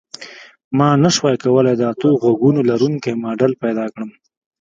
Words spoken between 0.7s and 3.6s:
ما نشوای کولی د اتو غوږونو لرونکی ماډل